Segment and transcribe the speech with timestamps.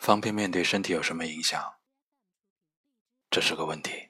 [0.00, 1.62] 方便面对身体有什么影响？
[3.30, 4.08] 这是个问题。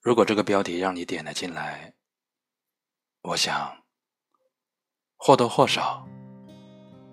[0.00, 1.92] 如果这个标题让你点了进来，
[3.22, 3.76] 我想
[5.16, 6.06] 或多或少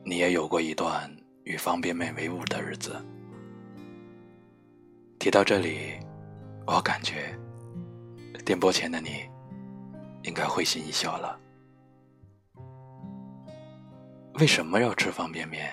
[0.05, 1.11] 你也有过一段
[1.43, 3.03] 与方便面为伍的日子。
[5.19, 5.99] 提到这里，
[6.67, 7.35] 我感觉
[8.45, 9.27] 电波前的你
[10.21, 11.46] 应该会心一笑了。
[14.39, 15.67] 为什么要吃方便面？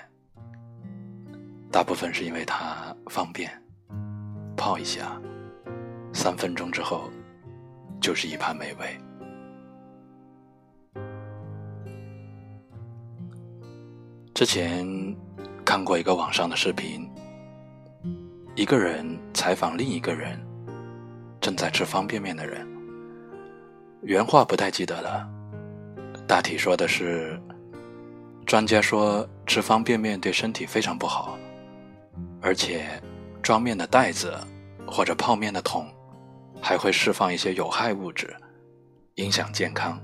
[1.70, 3.50] 大部分是因为它方便，
[4.56, 5.20] 泡一下，
[6.14, 7.10] 三分钟之后
[8.00, 8.98] 就是一盘美味。
[14.32, 14.86] 之前
[15.62, 17.06] 看过一个网上的视频，
[18.54, 20.40] 一个人采访另一个人，
[21.38, 22.66] 正在吃方便面的人，
[24.00, 25.28] 原话不太记得了，
[26.26, 27.38] 大体说的是。
[28.46, 31.38] 专家说吃方便面对身体非常不好，
[32.40, 32.84] 而且
[33.42, 34.36] 装面的袋子
[34.86, 35.86] 或者泡面的桶
[36.60, 38.36] 还会释放一些有害物质，
[39.16, 39.98] 影响健康。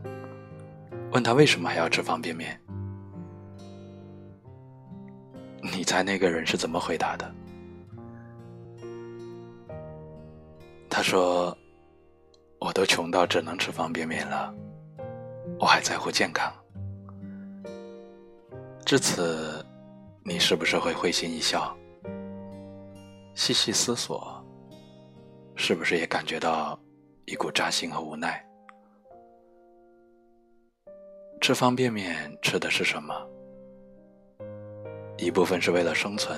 [1.13, 2.59] 问他为什么还要吃方便面？
[5.63, 7.35] 你猜那个人是怎么回答的？
[10.89, 11.57] 他说
[12.59, 14.55] ：“我都穷到只能吃方便面了，
[15.59, 16.53] 我还在乎健康。”
[18.85, 19.65] 至此，
[20.25, 21.77] 你是不是会会心一笑？
[23.35, 24.45] 细细思索，
[25.55, 26.79] 是不是也感觉到
[27.25, 28.45] 一股扎心和无奈？
[31.41, 33.15] 吃方便面吃的是什么？
[35.17, 36.37] 一部分是为了生存，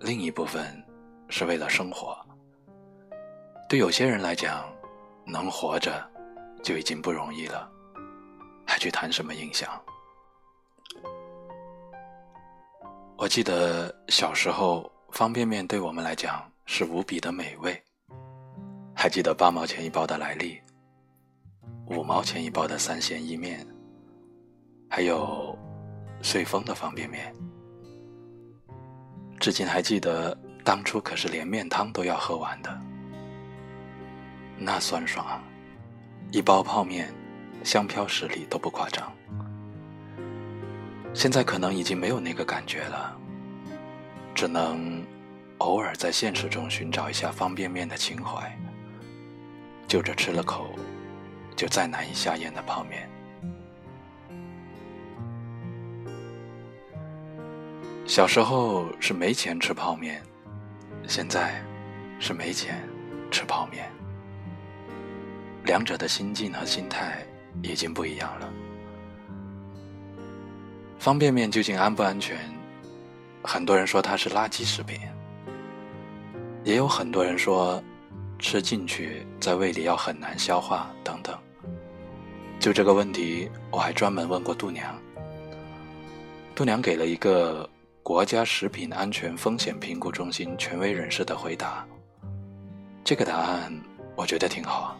[0.00, 0.64] 另一部分
[1.28, 2.16] 是为了生活。
[3.68, 4.64] 对有些人来讲，
[5.26, 6.02] 能活着
[6.62, 7.70] 就已经不容易了，
[8.66, 9.70] 还去谈什么影响？
[13.16, 17.80] 我记得小时候，方便面对我们来讲是无比的美味。
[18.92, 20.60] 还记得八毛钱一包的来历，
[21.86, 23.64] 五毛钱一包的三鲜意面，
[24.90, 25.56] 还有
[26.22, 27.32] 顺丰的方便面。
[29.38, 32.80] 至今还记得当初可是连面汤都要喝完的，
[34.58, 35.40] 那酸爽，
[36.32, 37.14] 一包泡面，
[37.62, 39.12] 香飘十里都不夸张。
[41.14, 43.16] 现在可能已经没有那个感觉了，
[44.34, 45.00] 只能
[45.58, 48.52] 偶尔在现实中寻找一下方便面的情怀，
[49.86, 50.74] 就着吃了口
[51.54, 53.08] 就再难以下咽的泡面。
[58.06, 60.20] 小时候是没钱吃泡面，
[61.06, 61.64] 现在
[62.18, 62.86] 是没钱
[63.30, 63.88] 吃泡面，
[65.64, 67.24] 两者的心境和心态
[67.62, 68.52] 已经不一样了。
[71.04, 72.34] 方便面究竟安不安全？
[73.42, 74.98] 很多人说它是垃圾食品，
[76.62, 77.84] 也有很多人说
[78.38, 81.38] 吃进去在胃里要很难消化等等。
[82.58, 84.98] 就这个问题，我还专门问过度娘，
[86.54, 87.68] 度娘给了一个
[88.02, 91.86] 国家食品安全风险评估中心权威人士的回答。
[93.04, 93.70] 这个答案
[94.16, 94.98] 我觉得挺好，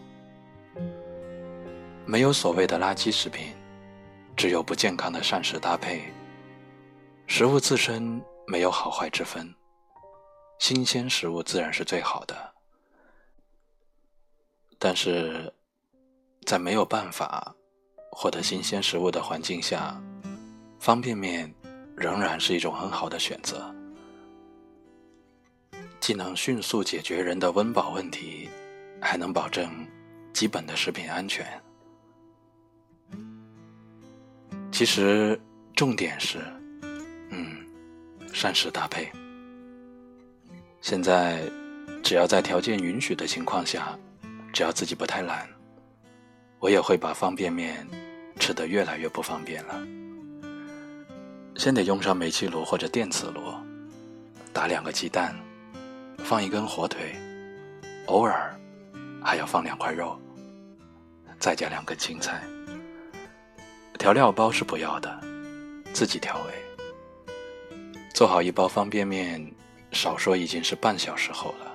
[2.05, 3.47] 没有所谓的垃圾食品。
[4.35, 6.03] 只有不健康的膳食搭配，
[7.25, 9.53] 食物自身没有好坏之分，
[10.59, 12.53] 新鲜食物自然是最好的。
[14.77, 15.51] 但是，
[16.45, 17.55] 在没有办法
[18.11, 19.99] 获得新鲜食物的环境下，
[20.79, 21.51] 方便面
[21.95, 23.73] 仍然是一种很好的选择，
[26.01, 28.49] 既能迅速解决人的温饱问题，
[29.01, 29.87] 还能保证
[30.33, 31.64] 基本的食品安全。
[34.75, 35.39] 其实，
[35.73, 36.37] 重点是，
[37.29, 37.55] 嗯，
[38.33, 39.09] 膳食搭配。
[40.81, 41.43] 现在，
[42.03, 43.97] 只要在条件允许的情况下，
[44.51, 45.47] 只要自己不太懒，
[46.59, 47.87] 我也会把方便面
[48.37, 49.81] 吃得越来越不方便了。
[51.55, 53.53] 先得用上煤气炉或者电磁炉，
[54.51, 55.33] 打两个鸡蛋，
[56.17, 57.15] 放一根火腿，
[58.07, 58.53] 偶尔
[59.23, 60.19] 还要放两块肉，
[61.39, 62.43] 再加两根青菜。
[63.97, 65.19] 调料包是不要的，
[65.93, 66.53] 自己调味。
[68.13, 69.53] 做好一包方便面，
[69.91, 71.71] 少说已经是半小时后了。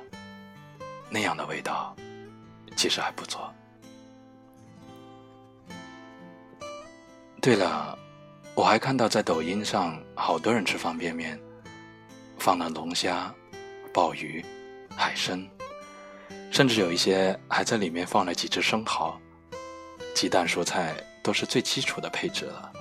[1.11, 1.94] 那样的味道，
[2.76, 3.52] 其实还不错。
[7.40, 7.99] 对了，
[8.55, 11.40] 我还看到在抖音上，好多人吃方便面，
[12.38, 13.34] 放了龙虾、
[13.93, 14.44] 鲍鱼、
[14.94, 15.44] 海参，
[16.50, 19.19] 甚至有一些还在里面放了几只生蚝、
[20.14, 20.94] 鸡蛋、蔬菜。
[21.22, 22.72] 都是最基础的配置了。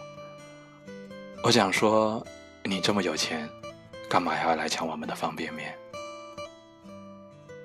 [1.43, 2.25] 我想说，
[2.63, 3.49] 你这么有钱，
[4.09, 5.73] 干嘛还要来抢我们的方便面？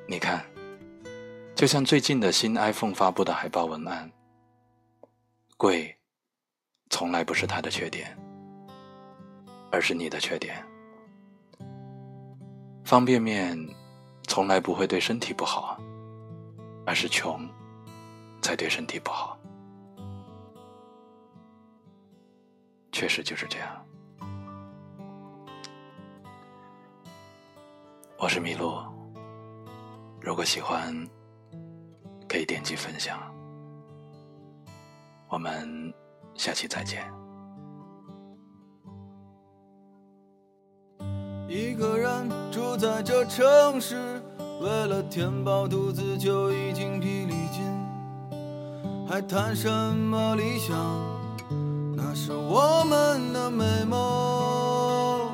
[0.07, 0.45] 你看，
[1.55, 4.11] 就像最近的新 iPhone 发布的海报文案，
[5.57, 5.97] 贵，
[6.91, 8.17] 从来不是它的缺点，
[9.73, 10.65] 而是你的缺点。
[12.85, 13.59] 方便面，
[14.29, 15.81] 从来不会对身体不好，
[16.87, 17.49] 而是穷，
[18.43, 19.34] 才对身体不好。
[22.95, 23.69] 确实就是这样。
[28.17, 28.85] 我是麋鹿，
[30.21, 30.95] 如果喜欢，
[32.29, 33.19] 可以点击分享。
[35.29, 35.93] 我们
[36.37, 37.13] 下期再见。
[41.49, 44.23] 一个人住在这城市，
[44.61, 47.65] 为了填饱肚子就已经疲力尽，
[49.09, 51.14] 还谈什么理想？
[51.97, 55.31] 那是我们的美梦。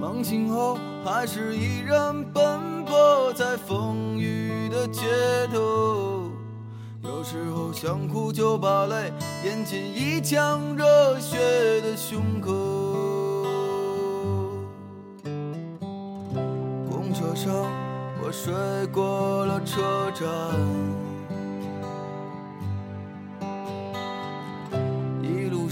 [0.00, 5.02] 梦醒后，还是依然奔波在风雨的街
[5.52, 6.30] 头。
[7.02, 9.12] 有时候想哭就把泪
[9.44, 12.52] 咽进一腔热血的胸口。
[16.90, 17.52] 公车上，
[18.22, 18.52] 我睡
[18.92, 20.26] 过了车站，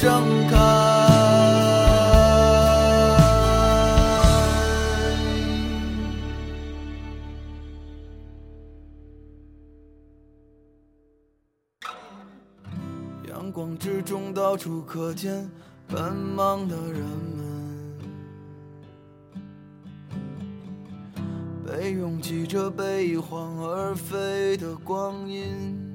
[0.00, 0.56] 盛开。
[13.28, 15.50] 阳光之中，到处可见
[15.88, 17.02] 奔忙的人
[17.36, 17.98] 们，
[21.66, 25.87] 被拥挤着被一晃而飞的光阴。